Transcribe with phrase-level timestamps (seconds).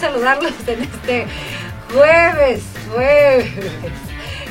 [0.00, 1.26] Saludarlos en este
[1.92, 3.46] jueves, jueves,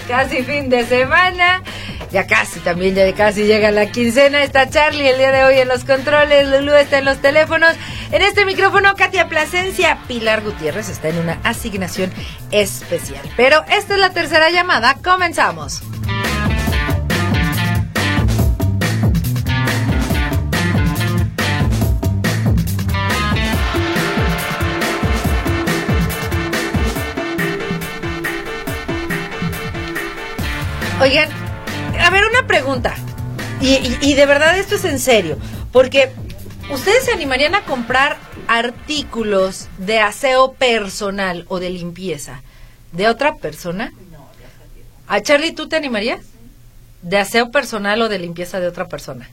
[0.07, 1.63] casi fin de semana.
[2.11, 4.43] Ya casi, también ya casi llega la quincena.
[4.43, 7.75] Está Charlie el día de hoy en los controles, Lulu está en los teléfonos.
[8.11, 12.11] En este micrófono, Katia Plasencia, Pilar Gutiérrez está en una asignación
[12.51, 13.21] especial.
[13.37, 15.83] Pero esta es la tercera llamada, comenzamos.
[31.01, 31.29] Oigan,
[31.97, 32.93] a ver, una pregunta.
[33.61, 35.37] Y, de verdad esto es en serio.
[35.71, 36.11] Porque
[36.69, 42.41] ¿ustedes se animarían a comprar artículos de aseo personal o de limpieza
[42.91, 43.93] de otra persona?
[45.07, 46.19] ¿A Charlie tú te animarías?
[47.01, 49.29] ¿De aseo personal o de limpieza de otra persona?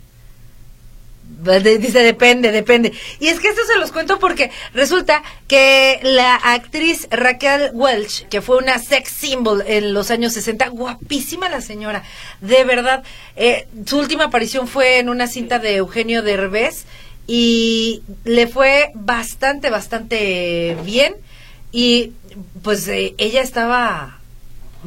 [1.36, 2.92] Dice, depende, depende.
[3.20, 8.40] Y es que esto se los cuento porque resulta que la actriz Raquel Welch, que
[8.40, 12.04] fue una sex symbol en los años 60, guapísima la señora,
[12.40, 13.04] de verdad.
[13.36, 16.86] Eh, su última aparición fue en una cinta de Eugenio Derbez
[17.26, 21.16] y le fue bastante, bastante bien.
[21.70, 22.12] Y
[22.62, 24.20] pues eh, ella estaba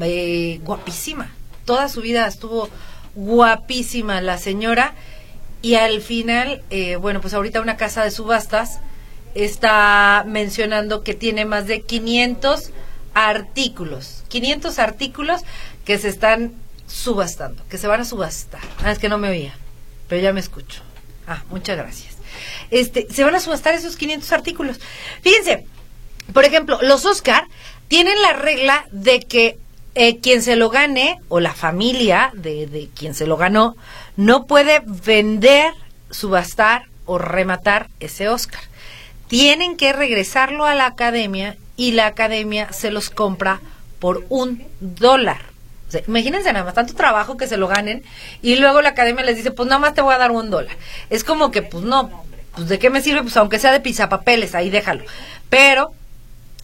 [0.01, 1.31] eh, guapísima.
[1.65, 2.69] Toda su vida estuvo
[3.13, 4.95] guapísima la señora
[5.61, 8.79] y al final, eh, bueno, pues ahorita una casa de subastas
[9.35, 12.71] está mencionando que tiene más de 500
[13.13, 15.41] artículos, 500 artículos
[15.85, 16.53] que se están
[16.87, 18.61] subastando, que se van a subastar.
[18.83, 19.55] Ah, es que no me oía,
[20.07, 20.81] pero ya me escucho.
[21.27, 22.15] Ah, muchas gracias.
[22.71, 24.79] Este, se van a subastar esos 500 artículos.
[25.21, 25.65] Fíjense,
[26.33, 27.45] por ejemplo, los Oscar
[27.87, 29.57] tienen la regla de que
[29.95, 33.75] eh, quien se lo gane o la familia de, de quien se lo ganó
[34.15, 35.73] no puede vender,
[36.09, 38.61] subastar o rematar ese Oscar.
[39.27, 43.61] Tienen que regresarlo a la academia y la academia se los compra
[43.99, 45.41] por un dólar.
[46.07, 48.03] imagínense nada más, tanto trabajo que se lo ganen
[48.41, 50.75] y luego la academia les dice, pues nada más te voy a dar un dólar.
[51.09, 52.23] Es como que, pues no,
[52.55, 55.03] pues de qué me sirve, pues aunque sea de pizapapeles, ahí déjalo.
[55.49, 55.93] Pero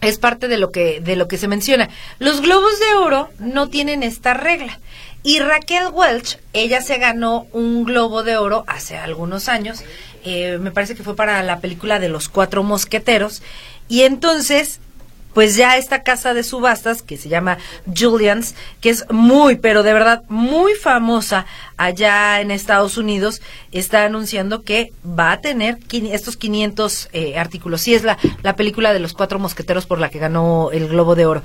[0.00, 1.88] es parte de lo que de lo que se menciona.
[2.18, 4.78] Los globos de oro no tienen esta regla.
[5.22, 9.82] Y Raquel Welch, ella se ganó un globo de oro hace algunos años,
[10.24, 13.42] eh, me parece que fue para la película de los cuatro mosqueteros,
[13.88, 14.78] y entonces
[15.36, 17.58] pues ya esta casa de subastas que se llama
[17.94, 21.44] Julian's, que es muy, pero de verdad muy famosa
[21.76, 27.82] allá en Estados Unidos, está anunciando que va a tener estos 500 eh, artículos.
[27.82, 31.14] Sí, es la, la película de los cuatro mosqueteros por la que ganó el Globo
[31.14, 31.42] de Oro.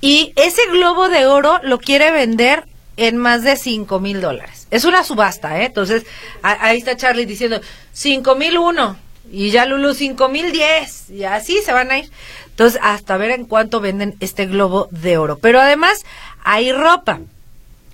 [0.00, 2.64] Y ese Globo de Oro lo quiere vender
[2.96, 4.66] en más de cinco mil dólares.
[4.72, 5.66] Es una subasta, ¿eh?
[5.66, 6.04] Entonces,
[6.42, 7.60] ahí está Charlie diciendo,
[7.92, 8.96] cinco mil uno,
[9.30, 12.10] y ya Lulu cinco mil diez, y así se van a ir.
[12.50, 15.38] Entonces, hasta ver en cuánto venden este globo de oro.
[15.38, 16.04] Pero además,
[16.44, 17.20] hay ropa.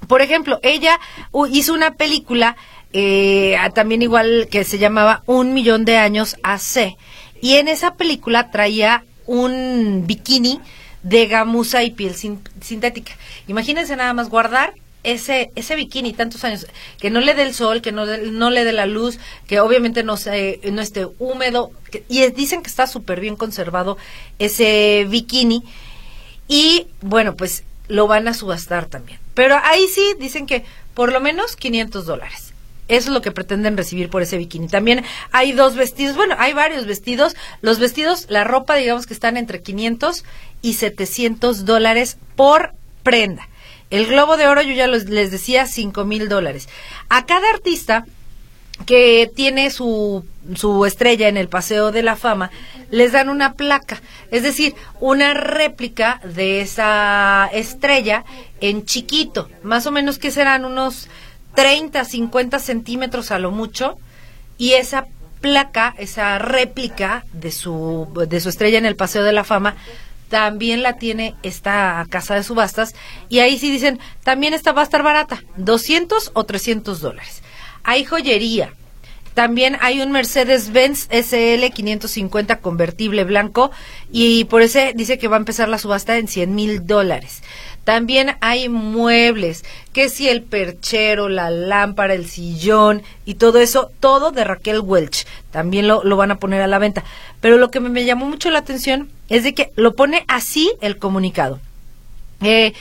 [0.07, 0.99] Por ejemplo, ella
[1.51, 2.57] hizo una película,
[2.93, 6.97] eh, también igual que se llamaba Un Millón de Años AC.
[7.41, 10.61] Y en esa película traía un bikini
[11.03, 13.13] de gamuza y piel sintética.
[13.47, 14.75] Imagínense nada más guardar
[15.05, 16.67] ese ese bikini tantos años
[16.99, 20.03] que no le dé el sol que no, no le dé la luz que obviamente
[20.03, 21.71] no se, no esté húmedo
[22.09, 23.97] y dicen que está súper bien conservado
[24.39, 25.63] ese bikini
[26.49, 30.65] y bueno pues lo van a subastar también pero ahí sí dicen que
[30.95, 32.49] por lo menos 500 dólares
[32.89, 34.67] eso es lo que pretenden recibir por ese bikini.
[34.67, 37.37] También hay dos vestidos, bueno, hay varios vestidos.
[37.61, 40.25] Los vestidos, la ropa, digamos que están entre 500
[40.63, 42.73] y 700 dólares por
[43.03, 43.48] prenda.
[43.91, 46.69] El Globo de Oro, yo ya les decía, cinco mil dólares.
[47.09, 48.05] A cada artista
[48.87, 50.25] que tiene su,
[50.55, 52.51] su estrella en el Paseo de la Fama,
[52.91, 54.01] les dan una placa,
[54.31, 58.25] es decir, una réplica de esa estrella
[58.61, 61.09] en chiquito, más o menos que serán unos
[61.55, 63.97] 30, 50 centímetros a lo mucho,
[64.59, 65.07] y esa
[65.41, 69.77] placa, esa réplica de su, de su estrella en el Paseo de la Fama,
[70.29, 72.95] también la tiene esta casa de subastas,
[73.29, 77.43] y ahí sí dicen, también esta va a estar barata, 200 o 300 dólares.
[77.83, 78.73] Hay joyería,
[79.39, 83.71] también hay un Mercedes-Benz SL 550 convertible blanco
[84.11, 87.45] y por ese dice que va a empezar la subasta en 100 mil dólares.
[87.89, 89.65] También hay muebles,
[89.95, 95.27] que si el perchero, la lámpara, el sillón y todo eso, todo de Raquel Welch.
[95.51, 97.03] También lo, lo van a poner a la venta.
[97.41, 100.99] Pero lo que me, llamó mucho la atención es de que lo pone así el
[100.99, 101.61] comunicado.
[102.43, 102.75] Eh,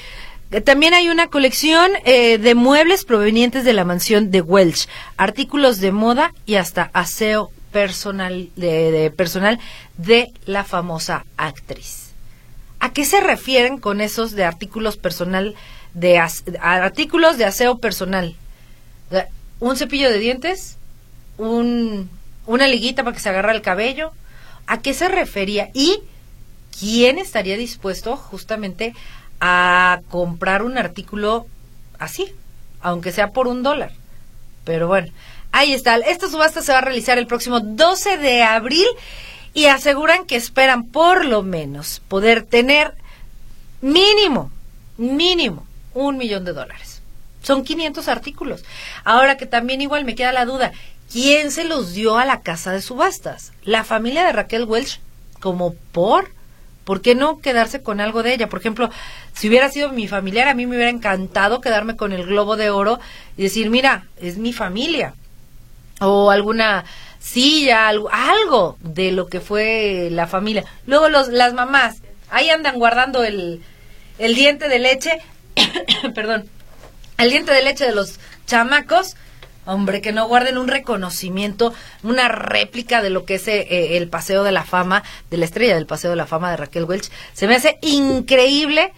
[0.66, 5.94] también hay una colección eh, de muebles provenientes de la mansión de Welch, artículos de
[5.94, 9.58] moda y hasta aseo personal de, personal
[9.96, 12.07] de la famosa actriz.
[12.80, 15.56] ¿A qué se refieren con esos de artículos personal
[15.94, 16.20] de
[16.62, 18.36] artículos de aseo personal?
[19.60, 20.78] Un cepillo de dientes,
[21.38, 22.10] un,
[22.46, 24.12] una liguita para que se agarre el cabello.
[24.68, 25.70] ¿A qué se refería?
[25.74, 26.02] Y
[26.80, 28.94] quién estaría dispuesto justamente
[29.40, 31.48] a comprar un artículo
[31.98, 32.32] así,
[32.82, 33.92] aunque sea por un dólar.
[34.64, 35.12] Pero bueno,
[35.52, 35.96] ahí está.
[35.98, 38.86] Esta subasta se va a realizar el próximo 12 de abril
[39.58, 42.94] y aseguran que esperan por lo menos poder tener
[43.82, 44.52] mínimo,
[45.00, 45.66] mínimo,
[45.96, 47.02] un millón de dólares.
[47.42, 48.64] Son 500 artículos.
[49.04, 50.74] Ahora que también igual me queda la duda,
[51.12, 53.52] ¿quién se los dio a la casa de subastas?
[53.64, 55.00] ¿La familia de Raquel Welch?
[55.40, 56.30] ¿Como por?
[56.84, 58.50] ¿Por qué no quedarse con algo de ella?
[58.50, 58.92] Por ejemplo,
[59.34, 62.70] si hubiera sido mi familiar, a mí me hubiera encantado quedarme con el globo de
[62.70, 63.00] oro
[63.38, 65.16] y decir, mira, es mi familia.
[66.00, 66.86] O alguna
[67.20, 70.66] silla, algo, algo de lo que fue la familia.
[70.86, 71.98] Luego los, las mamás,
[72.30, 73.62] ahí andan guardando el,
[74.18, 75.20] el diente de leche,
[76.16, 76.50] perdón,
[77.18, 79.16] el diente de leche de los chamacos
[79.68, 84.08] Hombre, que no guarden un reconocimiento, una réplica de lo que es eh, eh, el
[84.08, 87.12] Paseo de la Fama, de la estrella del Paseo de la Fama de Raquel Welch.
[87.34, 88.94] Se me hace increíble,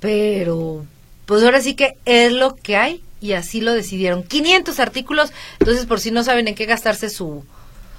[0.00, 0.84] pero
[1.26, 4.22] pues ahora sí que es lo que hay y así lo decidieron.
[4.22, 7.44] 500 artículos, entonces por si no saben en qué gastarse su,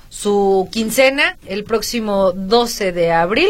[0.10, 3.50] su quincena el próximo 12 de abril,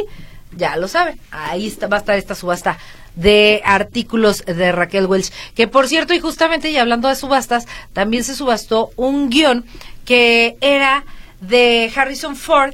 [0.55, 2.77] ya lo saben, ahí está, va a estar esta subasta
[3.15, 5.31] de artículos de Raquel Welch.
[5.55, 9.65] Que por cierto, y justamente y hablando de subastas, también se subastó un guion
[10.05, 11.05] que era
[11.41, 12.73] de Harrison Ford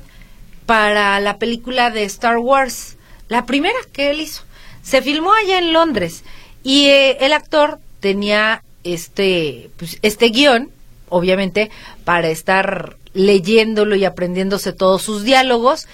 [0.66, 2.98] para la película de Star Wars,
[3.30, 4.44] la primera que él hizo.
[4.84, 6.24] Se filmó allá en Londres
[6.64, 10.70] y eh, el actor tenía este, pues, este guion,
[11.10, 11.70] obviamente,
[12.04, 15.88] para estar leyéndolo y aprendiéndose todos sus diálogos.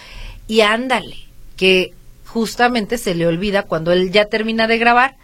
[0.48, 1.18] Y ándale,
[1.56, 1.94] que
[2.26, 5.16] justamente se le olvida cuando él ya termina de grabar,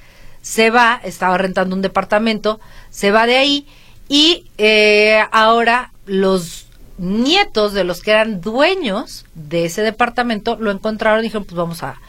[0.41, 3.67] se va, estaba rentando un departamento, se va de ahí
[4.07, 6.67] y eh, ahora los
[6.97, 11.83] nietos de los que eran dueños de ese departamento lo encontraron y dijeron, pues vamos
[11.83, 11.99] a,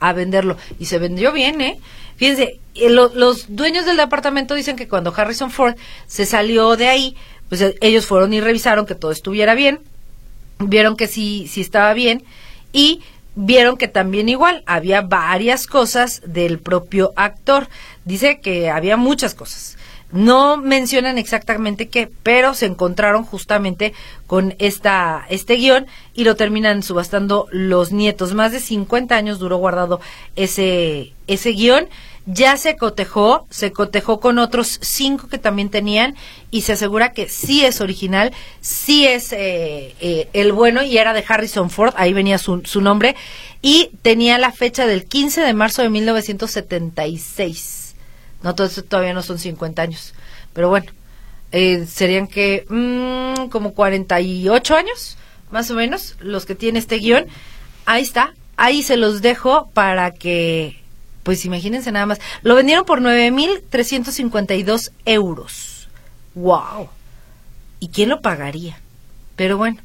[0.00, 0.56] a venderlo.
[0.78, 1.80] Y se vendió bien, ¿eh?
[2.16, 5.76] Fíjense, eh, los dueños del departamento dicen que cuando Harrison Ford
[6.06, 7.16] se salió de ahí,
[7.48, 9.80] pues eh, ellos fueron y revisaron que todo estuviera bien,
[10.58, 12.24] vieron que sí, sí estaba bien
[12.72, 13.02] y
[13.34, 17.68] vieron que también igual había varias cosas del propio actor.
[18.04, 19.75] Dice que había muchas cosas.
[20.12, 23.92] No mencionan exactamente qué, pero se encontraron justamente
[24.26, 28.34] con esta, este guion y lo terminan subastando los nietos.
[28.34, 30.00] Más de 50 años duró guardado
[30.36, 31.88] ese, ese guion
[32.26, 36.16] ya se cotejó, se cotejó con otros cinco que también tenían
[36.50, 41.12] y se asegura que sí es original, sí es eh, eh, el bueno y era
[41.12, 43.14] de Harrison Ford, ahí venía su, su nombre,
[43.62, 47.75] y tenía la fecha del 15 de marzo de 1976.
[48.42, 50.14] No, eso todavía no son 50 años,
[50.52, 50.92] pero bueno,
[51.52, 55.16] eh, serían que mmm, como 48 años,
[55.50, 57.26] más o menos, los que tiene este guion.
[57.86, 60.82] Ahí está, ahí se los dejo para que
[61.22, 62.20] pues imagínense nada más.
[62.42, 65.88] Lo vendieron por 9.352 euros.
[66.36, 66.88] ¡Wow!
[67.80, 68.78] ¿Y quién lo pagaría?
[69.34, 69.78] Pero bueno,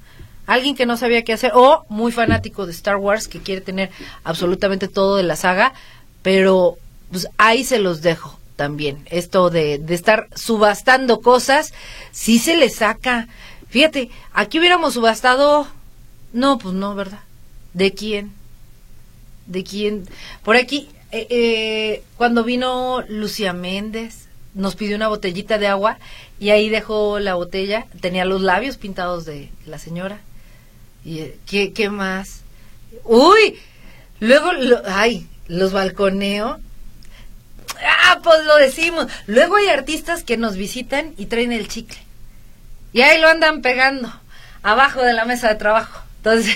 [0.46, 3.90] alguien que no sabía qué hacer, o muy fanático de Star Wars, que quiere tener
[4.24, 5.74] absolutamente todo de la saga,
[6.22, 6.78] pero
[7.10, 9.04] pues ahí se los dejo también.
[9.10, 11.74] Esto de, de estar subastando cosas,
[12.12, 13.28] sí se le saca.
[13.70, 15.66] Fíjate, aquí hubiéramos subastado...
[16.32, 17.22] No, pues no, ¿verdad?
[17.74, 18.32] ¿De quién?
[19.48, 20.08] ¿De quién?
[20.44, 25.98] Por aquí, eh, eh, cuando vino Lucía Méndez, nos pidió una botellita de agua
[26.40, 30.22] y ahí dejó la botella, tenía los labios pintados de la señora.
[31.04, 32.42] Y eh, ¿qué, qué más?
[33.06, 33.58] Uy,
[34.20, 36.60] luego, lo, ay, los balconeo.
[37.84, 39.08] Ah, pues lo decimos.
[39.28, 41.98] Luego hay artistas que nos visitan y traen el chicle.
[42.94, 44.12] Y ahí lo andan pegando
[44.64, 46.04] abajo de la mesa de trabajo.
[46.18, 46.56] Entonces,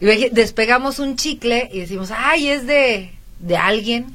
[0.32, 4.06] despegamos un chicle y decimos, ay, es de, de alguien.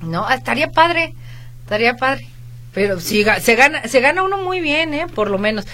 [0.00, 1.14] No, estaría padre,
[1.62, 2.28] estaría padre.
[2.74, 5.06] Pero sí, se gana, se gana uno muy bien, ¿eh?
[5.14, 5.64] Por lo menos.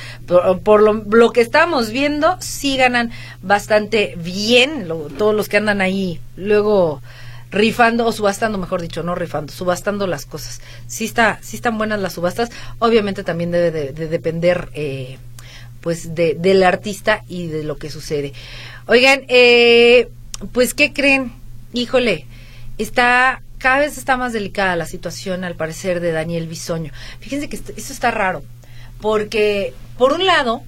[0.62, 7.00] Por, lo, que estamos viendo, sí ganan bastante bien todos los que andan ahí luego
[7.50, 10.61] rifando o subastando, mejor dicho, no rifando, subastando las cosas.
[10.87, 12.50] Sí, está, sí están buenas las subastas.
[12.78, 15.19] Obviamente también debe de, depender, eh,
[15.80, 18.33] pues, de, del artista y de lo que sucede.
[18.87, 20.09] Oigan, eh,
[20.52, 21.33] pues, ¿qué creen?
[21.73, 22.26] Híjole,
[22.78, 26.92] está cada vez está más delicada la situación, al parecer, de Daniel Bisoño.
[27.21, 28.42] Fíjense que eso está raro,
[29.00, 30.62] porque, por un lado,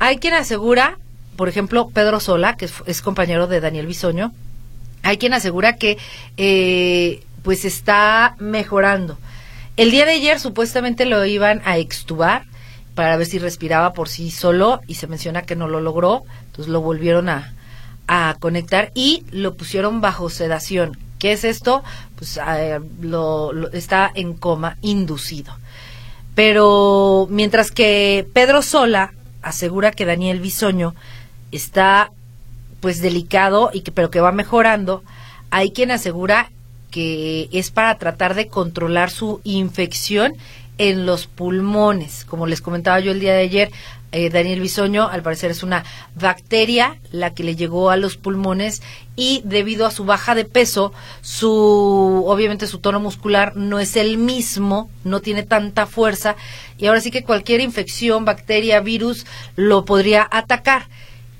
[0.00, 0.98] hay quien asegura,
[1.36, 4.32] por ejemplo, Pedro Sola, que es, compañero de Daniel Bisoño,
[5.06, 5.98] hay quien asegura que,
[6.36, 9.16] eh, pues, está mejorando.
[9.76, 12.44] El día de ayer supuestamente lo iban a extubar
[12.96, 16.72] para ver si respiraba por sí solo y se menciona que no lo logró, entonces
[16.72, 17.52] lo volvieron a,
[18.40, 20.96] conectar y lo pusieron bajo sedación.
[21.18, 21.82] ¿Qué es esto?
[22.16, 25.56] Pues eh, lo, está en coma inducido.
[26.34, 30.94] Pero mientras que Pedro Sola asegura que Daniel Bisoño
[31.50, 32.10] está
[32.80, 35.02] pues delicado y que pero que va mejorando,
[35.50, 36.50] hay quien asegura
[36.90, 40.34] que es para tratar de controlar su infección
[40.78, 42.24] en los pulmones.
[42.24, 43.70] Como les comentaba yo el día de ayer,
[44.12, 48.82] eh, Daniel Bisoño, al parecer es una bacteria la que le llegó a los pulmones
[49.16, 50.92] y debido a su baja de peso,
[51.22, 56.36] su obviamente su tono muscular no es el mismo, no tiene tanta fuerza
[56.78, 60.88] y ahora sí que cualquier infección, bacteria, virus lo podría atacar.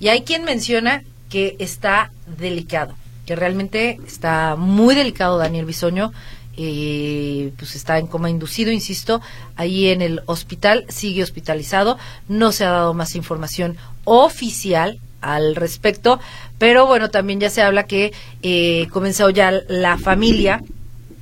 [0.01, 2.95] Y hay quien menciona que está delicado,
[3.27, 6.13] que realmente está muy delicado Daniel Bisoño
[6.59, 9.21] eh, pues está en coma inducido, insisto,
[9.57, 16.19] ahí en el hospital, sigue hospitalizado, no se ha dado más información oficial al respecto,
[16.57, 20.63] pero bueno, también ya se habla que eh, comenzó ya la familia,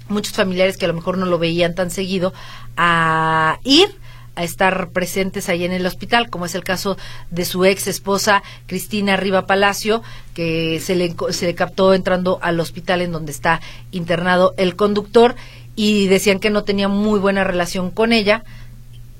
[0.08, 2.32] muchos familiares que a lo mejor no lo veían tan seguido,
[2.76, 3.88] a ir
[4.36, 6.96] a estar presentes ahí en el hospital, como es el caso
[7.30, 10.02] de su ex esposa Cristina Riva Palacio,
[10.34, 13.60] que se le, se le captó entrando al hospital en donde está
[13.90, 15.34] internado el conductor
[15.76, 18.44] y decían que no tenía muy buena relación con ella,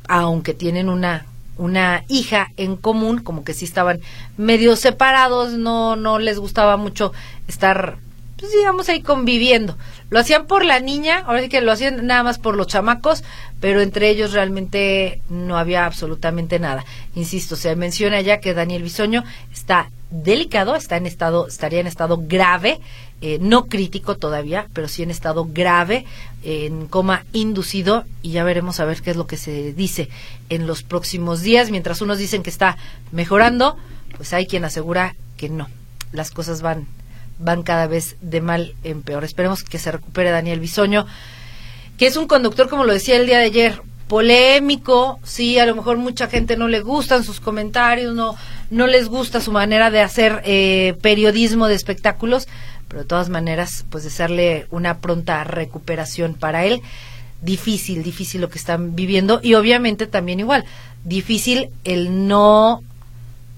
[0.09, 4.01] aunque tienen una una hija en común, como que sí estaban
[4.37, 7.13] medio separados, no no les gustaba mucho
[7.47, 7.99] estar
[8.45, 9.79] pues digamos ahí conviviendo.
[10.11, 13.25] Lo hacían por la niña, ahora sí que lo hacían nada más por los chamacos,
[13.59, 16.85] pero entre ellos realmente no había absolutamente nada.
[17.15, 22.21] Insisto, se menciona ya que Daniel Bisoño está delicado, está en estado, estaría en estado
[22.23, 22.81] grave,
[23.23, 26.05] eh, no crítico todavía, pero sí en estado grave,
[26.43, 30.11] en coma inducido, y ya veremos a ver qué es lo que se dice
[30.51, 31.71] en los próximos días.
[31.71, 32.77] Mientras unos dicen que está
[33.11, 33.79] mejorando,
[34.19, 35.67] pues hay quien asegura que no,
[36.13, 36.87] las cosas van
[37.39, 39.25] van cada vez de mal en peor.
[39.25, 41.07] Esperemos que se recupere Daniel Bisoño,
[41.99, 45.75] que es un conductor, como lo decía el día de ayer, polémico, sí, a lo
[45.75, 48.37] mejor mucha gente no le gustan sus comentarios, no,
[48.71, 52.47] no les gusta su manera de hacer eh, periodismo de espectáculos,
[52.89, 56.83] pero de todas maneras, pues desearle una pronta recuperación para él.
[57.41, 60.65] Difícil, difícil lo que están viviendo y obviamente también igual,
[61.05, 62.83] difícil el no,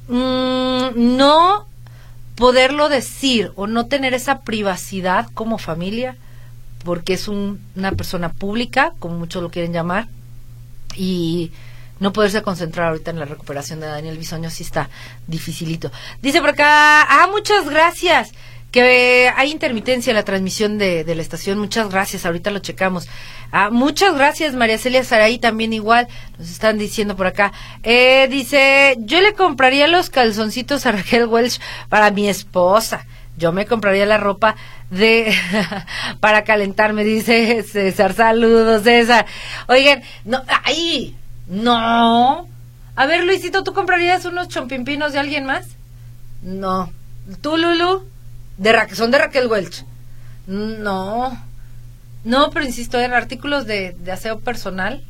[0.09, 1.67] mm, no
[2.37, 6.17] poderlo decir o no tener esa privacidad como familia,
[6.85, 10.09] porque es una persona pública, como muchos lo quieren llamar,
[10.95, 11.51] y
[11.99, 14.89] no poderse concentrar ahorita en la recuperación de Daniel Bisoño sí está
[15.27, 15.91] dificilito.
[16.23, 18.33] Dice por acá, ah, muchas gracias
[18.71, 21.59] que hay intermitencia en la transmisión de, la estación.
[21.59, 23.09] Muchas gracias, ahorita lo checamos.
[23.53, 27.53] Ah, muchas gracias, María Celia Saraí, también igual, nos están diciendo por acá.
[27.83, 33.07] Eh, dice, yo le compraría los calzoncitos a Raquel Welch para mi esposa.
[33.39, 34.57] Yo me compraría la ropa
[34.91, 35.35] de
[36.21, 38.15] para calentarme, dice César.
[38.15, 39.27] Saludos, César.
[39.69, 41.15] Oigan, no, ahí,
[41.47, 42.49] no.
[42.95, 45.67] A ver, Luisito, ¿tú comprarías unos chompimpinos de alguien más?
[46.43, 46.91] No.
[47.43, 48.05] ¿Tú, Lulu?
[48.57, 49.85] De son de Raquel Welch.
[50.47, 51.37] No.
[52.27, 55.05] No, pero insisto, en artículos de, aseo personal.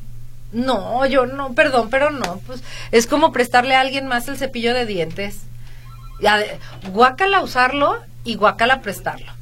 [0.52, 2.42] No, yo no, perdón, pero no.
[2.46, 5.40] Pues es como prestarle a alguien más el cepillo de dientes.
[6.92, 9.32] Guácala usarlo y guácala prestarlo.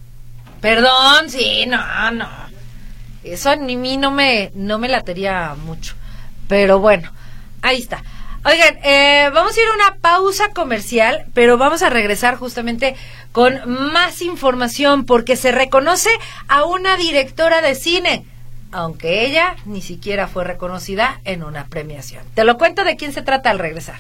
[0.61, 2.29] Perdón, sí, no, no.
[3.25, 5.97] Eso a mí no me, no me latería mucho.
[6.47, 7.11] Pero bueno,
[7.61, 8.05] ahí está.
[8.47, 12.95] Oigan, eh, vamos a ir a una pausa comercial, pero vamos a regresar justamente
[13.33, 16.11] con más información porque se reconoce
[16.47, 18.27] a una directora de cine,
[18.71, 22.23] aunque ella ni siquiera fue reconocida en una premiación.
[22.35, 23.97] Te lo cuento de quién se trata al regresar.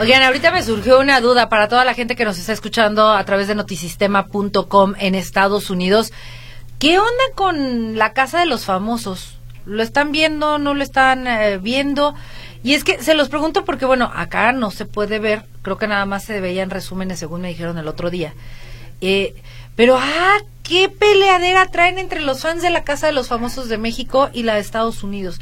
[0.00, 3.22] Oigan, ahorita me surgió una duda para toda la gente que nos está escuchando a
[3.26, 6.10] través de notisistema.com en Estados Unidos.
[6.78, 9.36] ¿Qué onda con la casa de los famosos?
[9.66, 10.56] ¿Lo están viendo?
[10.56, 12.14] ¿No lo están eh, viendo?
[12.62, 15.86] Y es que se los pregunto porque, bueno, acá no se puede ver, creo que
[15.86, 18.32] nada más se veían resúmenes según me dijeron el otro día.
[19.02, 19.34] Eh,
[19.76, 23.76] pero, ah, qué peleadera traen entre los fans de la Casa de los Famosos de
[23.76, 25.40] México y la de Estados Unidos.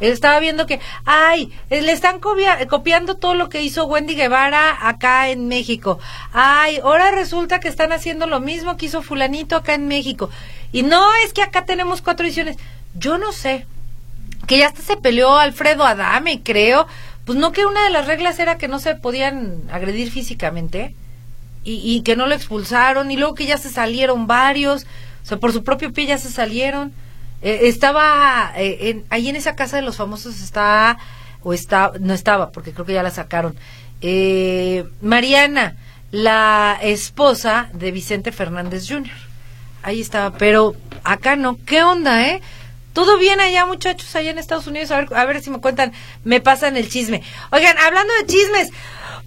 [0.00, 5.28] Estaba viendo que, ay, eh, le están copiando todo lo que hizo Wendy Guevara acá
[5.28, 5.98] en México.
[6.32, 10.30] Ay, ahora resulta que están haciendo lo mismo que hizo fulanito acá en México.
[10.72, 12.56] Y no es que acá tenemos cuatro ediciones.
[12.94, 13.66] Yo no sé.
[14.46, 16.86] Que ya hasta se peleó Alfredo Adame, creo.
[17.24, 20.94] Pues no que una de las reglas era que no se podían agredir físicamente.
[21.64, 23.10] Y, y que no lo expulsaron.
[23.10, 24.84] Y luego que ya se salieron varios.
[25.22, 26.92] O sea, por su propio pie ya se salieron.
[27.42, 30.98] Eh, estaba eh, ahí en esa casa de los famosos está
[31.42, 33.56] o está no estaba porque creo que ya la sacaron.
[34.00, 35.76] Eh, Mariana
[36.10, 39.12] la esposa de Vicente Fernández Jr.
[39.82, 41.58] ahí estaba pero acá no.
[41.64, 42.40] Qué onda eh
[42.92, 44.90] todo bien allá muchachos allá en Estados Unidos.
[44.90, 45.92] A ver a ver si me cuentan.
[46.24, 47.22] Me pasan el chisme.
[47.52, 48.70] Oigan hablando de chismes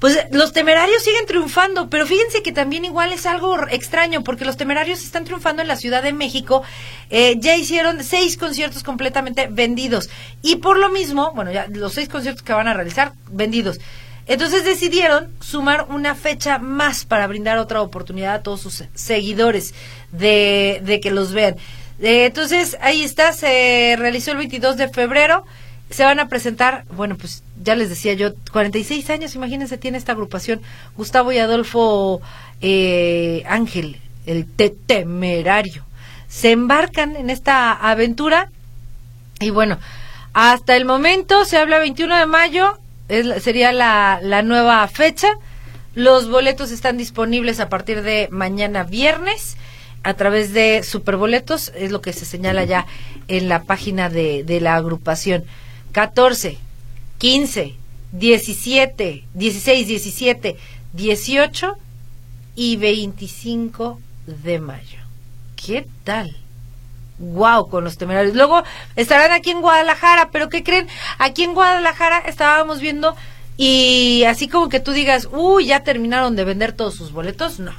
[0.01, 4.57] pues los temerarios siguen triunfando, pero fíjense que también igual es algo extraño, porque los
[4.57, 6.63] temerarios están triunfando en la Ciudad de México,
[7.11, 10.09] eh, ya hicieron seis conciertos completamente vendidos,
[10.41, 13.79] y por lo mismo, bueno, ya los seis conciertos que van a realizar, vendidos.
[14.25, 19.75] Entonces decidieron sumar una fecha más para brindar otra oportunidad a todos sus seguidores
[20.11, 21.57] de, de que los vean.
[22.01, 25.45] Eh, entonces, ahí está, se realizó el 22 de febrero
[25.91, 30.13] se van a presentar, bueno, pues ya les decía yo, 46 años, imagínense, tiene esta
[30.13, 30.61] agrupación
[30.95, 32.21] Gustavo y Adolfo
[32.61, 35.83] eh, Ángel, el temerario.
[36.27, 38.49] Se embarcan en esta aventura
[39.39, 39.79] y bueno,
[40.33, 42.77] hasta el momento se habla 21 de mayo,
[43.09, 45.27] es, sería la, la nueva fecha.
[45.93, 49.57] Los boletos están disponibles a partir de mañana viernes
[50.03, 52.87] a través de Superboletos, es lo que se señala ya
[53.27, 55.43] en la página de, de la agrupación.
[55.91, 56.57] 14,
[57.17, 57.75] 15,
[58.11, 60.57] 17, 16, 17,
[60.93, 61.77] 18
[62.55, 64.99] y 25 de mayo.
[65.55, 66.35] ¿Qué tal?
[67.19, 68.35] Wow, con los temerarios.
[68.35, 68.63] Luego
[68.95, 70.87] estarán aquí en Guadalajara, pero ¿qué creen?
[71.19, 73.15] Aquí en Guadalajara estábamos viendo
[73.57, 77.73] y así como que tú digas, uy, ya terminaron de vender todos sus boletos, no.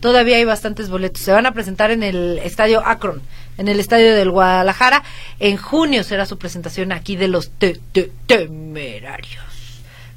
[0.00, 1.22] Todavía hay bastantes boletos.
[1.22, 3.22] Se van a presentar en el estadio Akron
[3.58, 5.02] en el estadio del Guadalajara.
[5.38, 7.50] En junio será su presentación aquí de los
[8.26, 9.44] temerarios.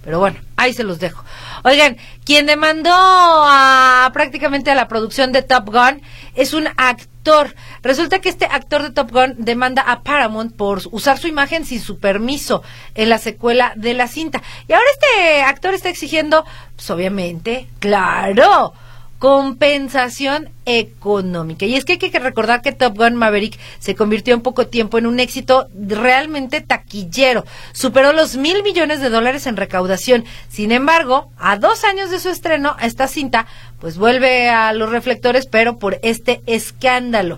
[0.03, 1.23] Pero bueno, ahí se los dejo.
[1.63, 6.01] Oigan, quien demandó a, prácticamente a la producción de Top Gun
[6.33, 7.53] es un actor.
[7.83, 11.79] Resulta que este actor de Top Gun demanda a Paramount por usar su imagen sin
[11.79, 12.63] su permiso
[12.95, 14.41] en la secuela de la cinta.
[14.67, 18.73] Y ahora este actor está exigiendo, pues obviamente, claro,
[19.21, 21.67] compensación económica.
[21.67, 24.97] Y es que hay que recordar que Top Gun Maverick se convirtió en poco tiempo
[24.97, 27.45] en un éxito realmente taquillero.
[27.71, 30.25] Superó los mil millones de dólares en recaudación.
[30.49, 33.45] Sin embargo, a dos años de su estreno, esta cinta
[33.79, 37.37] pues vuelve a los reflectores, pero por este escándalo.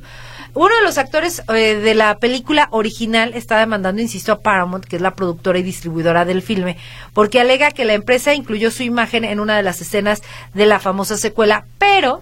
[0.56, 4.98] Uno de los actores eh, de la película original está demandando, insisto, a Paramount, que
[4.98, 6.78] es la productora y distribuidora del filme,
[7.13, 10.22] porque alega que la empresa incluyó su imagen en una de las escenas
[10.54, 12.22] de la famosa secuela, pero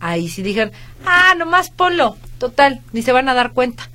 [0.00, 0.72] ahí sí dijeron,
[1.04, 3.90] ah, nomás ponlo, total, ni se van a dar cuenta.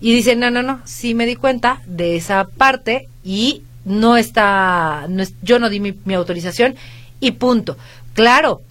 [0.00, 5.06] Y dicen, no, no, no, sí me di cuenta de esa parte y no está,
[5.08, 6.76] no yo no di mi autorización
[7.18, 7.76] y punto.
[8.12, 8.62] Claro,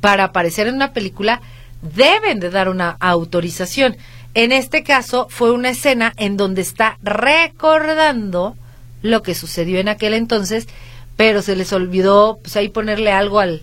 [0.00, 1.42] para aparecer en una película
[1.82, 3.96] deben de dar una autorización.
[4.34, 8.56] En este caso fue una escena en donde está recordando
[9.02, 10.68] lo que sucedió en aquel entonces,
[11.16, 13.62] pero se les olvidó pues ahí ponerle algo al,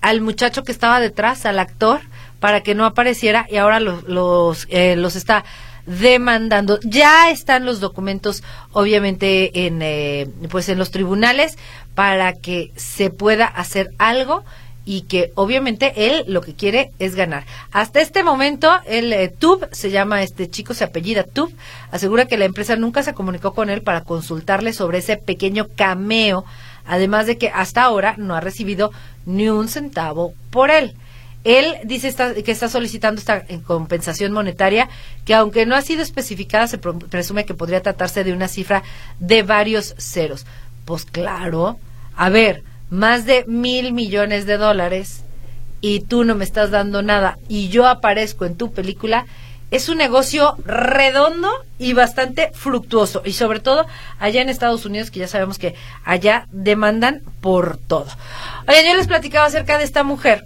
[0.00, 2.00] al muchacho que estaba detrás, al actor,
[2.38, 5.44] para que no apareciera y ahora los, los, eh, los está
[5.86, 6.78] demandando.
[6.82, 11.58] Ya están los documentos, obviamente, en, eh, pues en los tribunales
[11.94, 14.44] para que se pueda hacer algo
[14.84, 17.44] y que obviamente él lo que quiere es ganar.
[17.70, 21.52] Hasta este momento, el eh, Tub, se llama este chico, se apellida Tub,
[21.90, 26.44] asegura que la empresa nunca se comunicó con él para consultarle sobre ese pequeño cameo,
[26.86, 28.90] además de que hasta ahora no ha recibido
[29.26, 30.94] ni un centavo por él.
[31.44, 32.14] Él dice
[32.44, 34.88] que está solicitando esta eh, compensación monetaria,
[35.24, 38.82] que aunque no ha sido especificada, se presume que podría tratarse de una cifra
[39.20, 40.44] de varios ceros.
[40.84, 41.78] Pues claro,
[42.14, 45.24] a ver, más de mil millones de dólares
[45.80, 49.26] y tú no me estás dando nada y yo aparezco en tu película,
[49.70, 51.48] es un negocio redondo
[51.78, 53.22] y bastante fructuoso.
[53.24, 53.86] Y sobre todo
[54.18, 58.08] allá en Estados Unidos, que ya sabemos que allá demandan por todo.
[58.66, 60.44] Oye, yo les platicaba acerca de esta mujer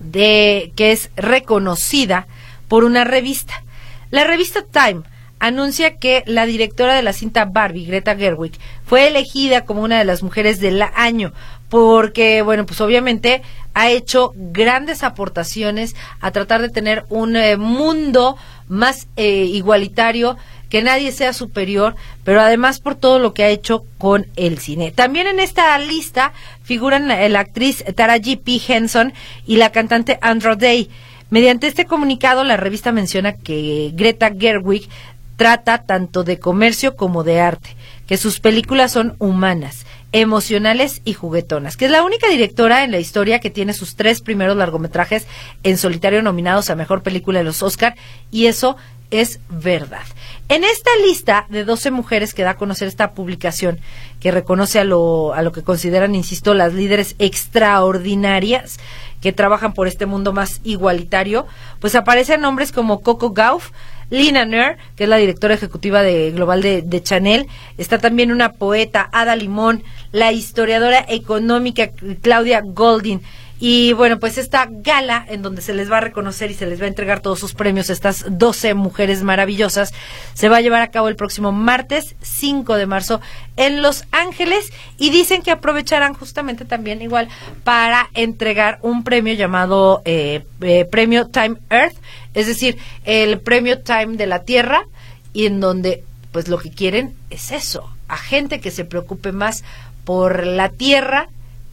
[0.00, 2.26] de que es reconocida
[2.66, 3.62] por una revista.
[4.10, 5.02] La revista Time
[5.38, 8.52] anuncia que la directora de la cinta Barbie, Greta Gerwig,
[8.86, 11.32] fue elegida como una de las mujeres del año
[11.74, 13.42] porque, bueno, pues obviamente
[13.74, 18.36] ha hecho grandes aportaciones a tratar de tener un eh, mundo
[18.68, 20.36] más eh, igualitario,
[20.68, 24.92] que nadie sea superior, pero además por todo lo que ha hecho con el cine.
[24.92, 28.60] También en esta lista figuran la, actriz Tara G.P.
[28.68, 29.12] Henson
[29.44, 30.88] y la cantante Andrew Day.
[31.30, 34.88] Mediante este comunicado, la revista menciona que Greta Gerwig
[35.36, 41.76] trata tanto de comercio como de arte, que sus películas son humanas, emocionales y juguetonas,
[41.76, 45.26] que es la única directora en la historia que tiene sus tres primeros largometrajes
[45.64, 47.96] en solitario nominados a Mejor Película de los Oscar,
[48.30, 48.76] y eso
[49.10, 50.02] es verdad.
[50.48, 53.80] En esta lista de 12 mujeres que da a conocer esta publicación,
[54.20, 58.78] que reconoce a lo, a lo que consideran, insisto, las líderes extraordinarias
[59.20, 61.46] que trabajan por este mundo más igualitario,
[61.80, 63.70] pues aparecen nombres como Coco Gauff,
[64.10, 67.46] Lina Nair, que es la directora ejecutiva de global de, Chanel,
[67.78, 71.90] está también una poeta, Ada Limón, la historiadora económica
[72.22, 73.20] Claudia Goldin,
[73.60, 76.80] y bueno, pues esta gala en donde se les va a reconocer y se les
[76.80, 79.94] va a entregar todos sus premios estas 12 mujeres maravillosas
[80.34, 83.20] se va a llevar a cabo el próximo martes 5 de marzo
[83.56, 84.72] en Los Ángeles.
[84.98, 87.28] Y dicen que aprovecharán justamente también igual
[87.62, 91.96] para entregar un premio llamado eh, eh, Premio Time Earth,
[92.34, 94.86] es decir, el Premio Time de la Tierra
[95.32, 99.62] y en donde pues lo que quieren es eso, a gente que se preocupe más
[100.04, 101.28] por la Tierra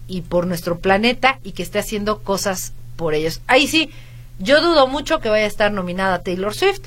[0.08, 3.42] y por nuestro planeta y que esté haciendo cosas por ellos.
[3.48, 3.90] Ahí sí,
[4.40, 6.82] yo dudo mucho que vaya a estar nominada Taylor Swift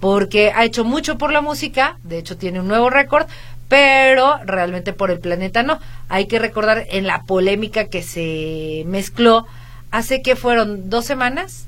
[0.00, 3.26] porque ha hecho mucho por la música, de hecho tiene un nuevo récord,
[3.68, 5.80] pero realmente por el planeta no.
[6.08, 9.46] Hay que recordar en la polémica que se mezcló
[9.90, 11.66] hace que fueron dos semanas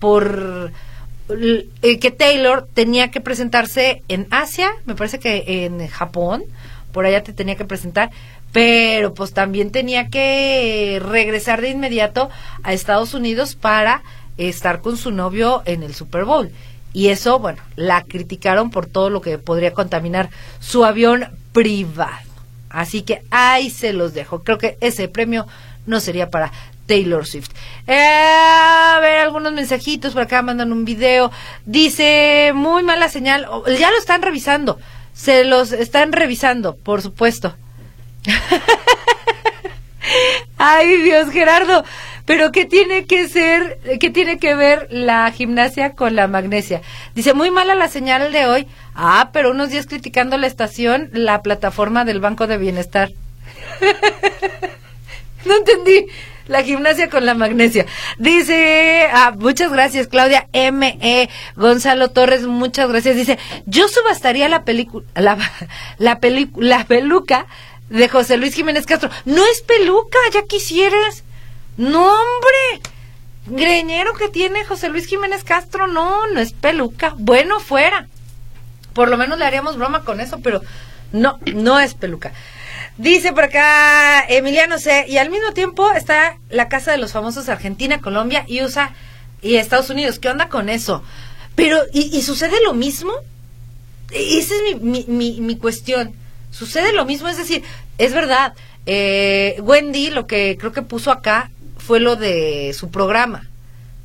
[0.00, 0.72] por
[1.28, 6.42] eh, que Taylor tenía que presentarse en Asia, me parece que en Japón,
[6.92, 8.10] por allá te tenía que presentar,
[8.52, 12.30] pero pues también tenía que regresar de inmediato
[12.64, 14.02] a Estados Unidos para
[14.38, 16.50] estar con su novio en el Super Bowl.
[16.92, 22.28] Y eso, bueno, la criticaron por todo lo que podría contaminar su avión privado.
[22.68, 24.42] Así que ahí se los dejo.
[24.42, 25.46] Creo que ese premio
[25.86, 26.52] no sería para
[26.90, 27.50] Taylor Swift.
[27.86, 31.30] Eh, a ver, algunos mensajitos por acá mandan un video.
[31.64, 33.46] Dice, muy mala señal.
[33.78, 34.80] Ya lo están revisando.
[35.12, 37.54] Se los están revisando, por supuesto.
[40.58, 41.84] Ay, Dios, Gerardo.
[42.24, 46.82] Pero ¿qué tiene que ser, qué tiene que ver la gimnasia con la magnesia?
[47.14, 48.66] Dice, muy mala la señal de hoy.
[48.96, 53.12] Ah, pero unos días criticando la estación, la plataforma del Banco de Bienestar.
[55.44, 56.06] no entendí.
[56.46, 57.86] La gimnasia con la magnesia.
[58.18, 60.98] Dice, ah, muchas gracias, Claudia M.
[61.00, 61.28] E.
[61.56, 63.16] Gonzalo Torres, muchas gracias.
[63.16, 65.38] Dice, yo subastaría la película, la,
[65.98, 66.18] la,
[66.86, 67.46] peluca
[67.88, 69.10] de José Luis Jiménez Castro.
[69.24, 71.24] No es peluca, ya quisieras.
[71.76, 72.80] No, hombre.
[73.46, 77.14] Greñero que tiene José Luis Jiménez Castro, no, no es peluca.
[77.16, 78.06] Bueno, fuera.
[78.92, 80.60] Por lo menos le haríamos broma con eso, pero
[81.12, 82.32] no, no es peluca.
[82.98, 85.06] Dice por acá Emiliano C.
[85.08, 88.94] Y al mismo tiempo está la casa de los famosos Argentina, Colombia y USA
[89.42, 90.18] y Estados Unidos.
[90.18, 91.02] ¿Qué onda con eso?
[91.54, 93.12] Pero, ¿y, sucede lo mismo?
[94.10, 96.14] Esa es mi, mi, mi cuestión.
[96.50, 97.62] Sucede lo mismo, es decir,
[97.98, 98.54] es verdad,
[98.86, 103.48] eh, Wendy lo que creo que puso acá fue lo de su programa,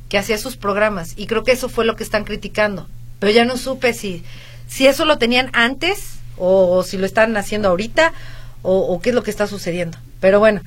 [0.08, 2.88] que hacía sus programas, y creo que eso fue lo que están criticando.
[3.18, 4.22] Pero ya no supe si,
[4.68, 8.12] si eso lo tenían antes o si lo están haciendo ahorita
[8.66, 9.98] o, qué es lo que está sucediendo.
[10.20, 10.62] Pero bueno,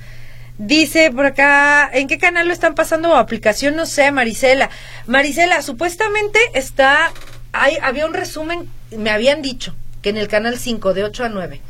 [0.61, 3.77] Dice por acá, ¿en qué canal lo están pasando aplicación?
[3.77, 4.69] No sé, Marisela.
[5.07, 7.13] Marisela, supuestamente está
[7.51, 11.29] hay, había un resumen, me habían dicho que en el canal 5 de 8 a
[11.29, 11.61] 9,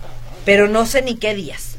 [0.46, 1.76] pero no sé ni qué días.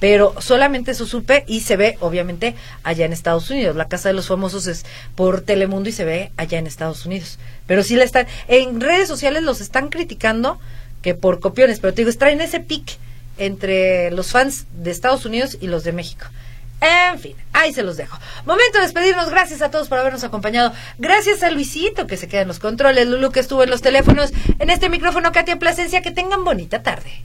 [0.00, 3.74] Pero solamente eso supe y se ve, obviamente, allá en Estados Unidos.
[3.74, 7.38] La Casa de los Famosos es por Telemundo y se ve allá en Estados Unidos.
[7.66, 10.60] Pero sí la están, en redes sociales los están criticando
[11.00, 12.98] que por copiones, pero te digo, traen ese pic
[13.38, 16.26] entre los fans de Estados Unidos y los de México.
[16.80, 18.18] En fin, ahí se los dejo.
[18.44, 19.30] Momento de despedirnos.
[19.30, 20.72] Gracias a todos por habernos acompañado.
[20.98, 24.32] Gracias a Luisito que se queda en los controles, Lulu que estuvo en los teléfonos,
[24.58, 26.02] en este micrófono, Katia Plasencia.
[26.02, 27.22] Que tengan bonita tarde.